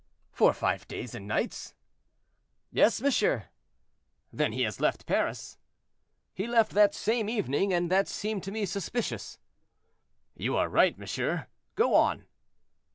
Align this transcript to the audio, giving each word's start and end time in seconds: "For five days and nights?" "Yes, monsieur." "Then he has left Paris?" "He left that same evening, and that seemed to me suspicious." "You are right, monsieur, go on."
"For 0.31 0.51
five 0.51 0.87
days 0.87 1.13
and 1.13 1.27
nights?" 1.27 1.75
"Yes, 2.71 3.01
monsieur." 3.01 3.49
"Then 4.33 4.51
he 4.51 4.63
has 4.63 4.79
left 4.79 5.05
Paris?" 5.05 5.59
"He 6.33 6.47
left 6.47 6.71
that 6.71 6.95
same 6.95 7.29
evening, 7.29 7.71
and 7.71 7.91
that 7.91 8.07
seemed 8.07 8.41
to 8.45 8.51
me 8.51 8.65
suspicious." 8.65 9.37
"You 10.35 10.57
are 10.57 10.69
right, 10.69 10.97
monsieur, 10.97 11.45
go 11.75 11.93
on." 11.93 12.25